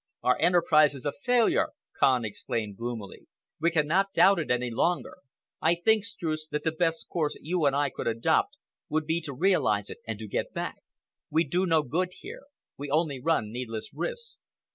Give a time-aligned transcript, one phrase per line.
[0.23, 3.27] "Our enterprise is a failure!" Kahn exclaimed gloomily.
[3.59, 5.17] "We cannot doubt it any longer.
[5.61, 8.57] I think, Streuss, that the best course you and I could adopt
[8.89, 10.77] would be to realize it and to get back.
[11.29, 12.45] We do no good here.
[12.77, 14.41] We only run needless risks."